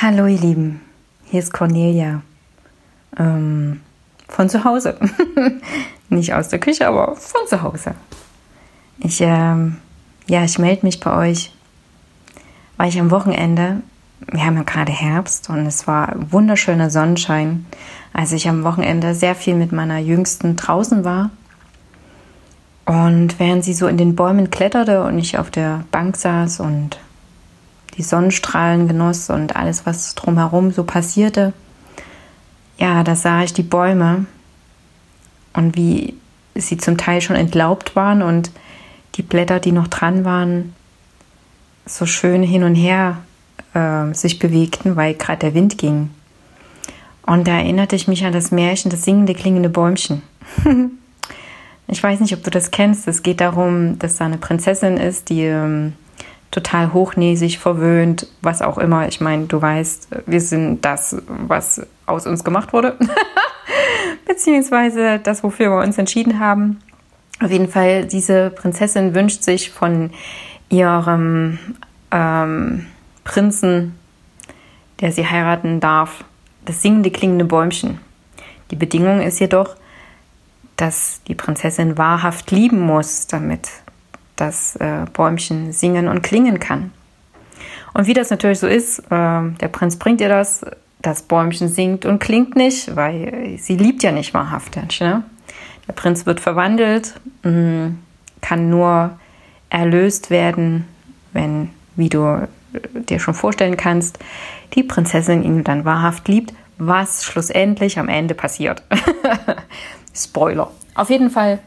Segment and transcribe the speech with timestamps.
[0.00, 0.80] Hallo ihr Lieben,
[1.24, 2.22] hier ist Cornelia
[3.18, 3.80] ähm,
[4.28, 4.96] von zu Hause.
[6.08, 7.96] Nicht aus der Küche, aber von zu Hause.
[9.00, 9.78] Ich, ähm,
[10.28, 11.52] ja, ich melde mich bei euch,
[12.76, 13.82] weil ich am Wochenende,
[14.20, 17.66] wir haben ja gerade Herbst und es war wunderschöner Sonnenschein,
[18.12, 21.30] als ich am Wochenende sehr viel mit meiner Jüngsten draußen war.
[22.86, 27.00] Und während sie so in den Bäumen kletterte und ich auf der Bank saß und
[27.98, 31.52] die Sonnenstrahlen genoss und alles, was drumherum so passierte,
[32.78, 34.26] ja, da sah ich die Bäume
[35.52, 36.14] und wie
[36.54, 38.52] sie zum Teil schon entlaubt waren und
[39.16, 40.74] die Blätter, die noch dran waren,
[41.86, 43.18] so schön hin und her
[43.74, 46.10] äh, sich bewegten, weil gerade der Wind ging.
[47.22, 50.22] Und da erinnerte ich mich an das Märchen, das singende, klingende Bäumchen.
[51.88, 53.08] ich weiß nicht, ob du das kennst.
[53.08, 55.94] Es geht darum, dass da eine Prinzessin ist, die ähm,
[56.50, 59.08] total hochnäsig, verwöhnt, was auch immer.
[59.08, 62.96] Ich meine, du weißt, wir sind das, was aus uns gemacht wurde,
[64.26, 66.78] beziehungsweise das, wofür wir uns entschieden haben.
[67.40, 70.10] Auf jeden Fall, diese Prinzessin wünscht sich von
[70.70, 71.58] ihrem
[72.10, 72.86] ähm,
[73.24, 73.94] Prinzen,
[75.00, 76.24] der sie heiraten darf,
[76.64, 78.00] das singende, klingende Bäumchen.
[78.70, 79.76] Die Bedingung ist jedoch,
[80.76, 83.68] dass die Prinzessin wahrhaft lieben muss, damit
[84.40, 86.92] das äh, Bäumchen singen und klingen kann.
[87.94, 90.64] Und wie das natürlich so ist, äh, der Prinz bringt ihr das,
[91.02, 95.00] das Bäumchen singt und klingt nicht, weil sie liebt ja nicht wahrhaftig.
[95.00, 95.22] Ne?
[95.86, 97.98] Der Prinz wird verwandelt, mh, mm,
[98.40, 99.18] kann nur
[99.70, 100.84] erlöst werden,
[101.32, 102.48] wenn, wie du äh,
[103.08, 104.18] dir schon vorstellen kannst,
[104.74, 108.82] die Prinzessin ihn dann wahrhaft liebt, was schlussendlich am Ende passiert.
[110.14, 110.70] Spoiler.
[110.94, 111.58] Auf jeden Fall,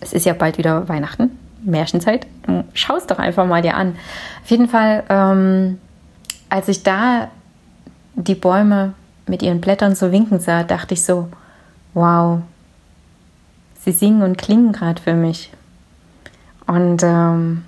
[0.00, 1.37] es ist ja bald wieder Weihnachten.
[1.62, 2.26] Märchenzeit.
[2.74, 3.96] Schau es doch einfach mal dir an.
[4.42, 5.78] Auf jeden Fall, ähm,
[6.48, 7.28] als ich da
[8.14, 8.94] die Bäume
[9.26, 11.28] mit ihren Blättern so winken sah, dachte ich so,
[11.94, 12.40] wow,
[13.80, 15.50] sie singen und klingen gerade für mich.
[16.66, 17.64] Und ähm,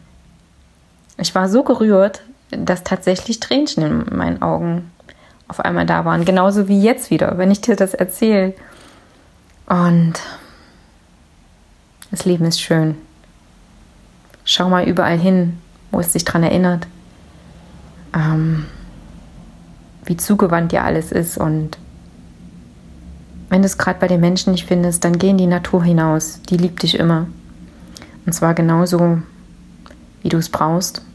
[1.16, 4.90] ich war so gerührt, dass tatsächlich Tränchen in meinen Augen
[5.48, 6.24] auf einmal da waren.
[6.24, 8.54] Genauso wie jetzt wieder, wenn ich dir das erzähle.
[9.66, 10.14] Und
[12.10, 12.96] das Leben ist schön.
[14.60, 15.56] Schau mal überall hin,
[15.90, 16.86] wo es dich daran erinnert,
[18.14, 18.66] ähm,
[20.04, 21.38] wie zugewandt dir alles ist.
[21.38, 21.78] Und
[23.48, 26.42] wenn du es gerade bei den Menschen nicht findest, dann geh in die Natur hinaus.
[26.50, 27.26] Die liebt dich immer.
[28.26, 29.22] Und zwar genauso,
[30.20, 31.06] wie du es brauchst.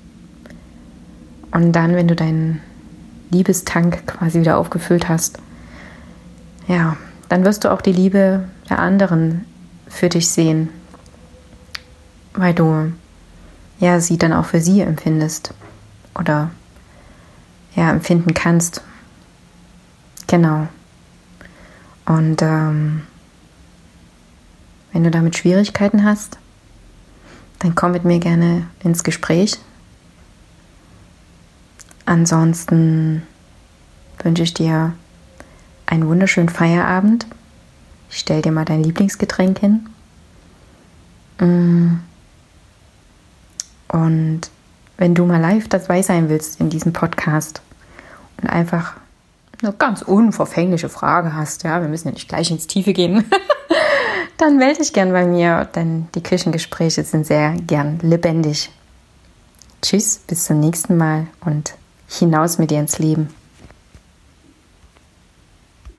[1.52, 2.64] Und dann, wenn du deinen
[3.30, 5.38] Liebestank quasi wieder aufgefüllt hast,
[6.68, 6.98] ja,
[7.30, 9.46] dann wirst du auch die Liebe der anderen
[9.88, 10.70] für dich sehen,
[12.34, 12.92] weil du
[13.80, 15.54] ja, sie dann auch für sie empfindest
[16.18, 16.52] oder
[17.76, 18.82] ja, empfinden kannst.
[20.28, 20.68] Genau.
[22.06, 23.04] Und ähm,
[24.92, 26.38] wenn du damit Schwierigkeiten hast,
[27.60, 29.60] dann komm mit mir gerne ins Gespräch.
[32.06, 33.24] Ansonsten
[34.20, 34.94] wünsche ich dir
[35.86, 37.26] einen wunderschönen Feierabend.
[38.10, 39.88] Ich stell dir mal dein Lieblingsgetränk hin.
[41.40, 42.00] Mmh
[43.90, 44.42] und
[44.98, 47.62] wenn du mal live dabei sein willst in diesem Podcast
[48.42, 48.96] und einfach
[49.62, 53.26] eine ganz unverfängliche Frage hast, ja, wir müssen ja nicht gleich ins Tiefe gehen,
[54.38, 58.72] dann melde dich gern bei mir, denn die Küchengespräche sind sehr gern lebendig.
[59.82, 61.76] Tschüss, bis zum nächsten Mal und
[62.08, 63.30] hinaus mit dir ins Leben.